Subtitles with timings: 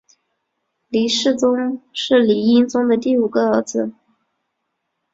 [0.87, 3.93] 黎世宗是黎英宗的第五个儿子。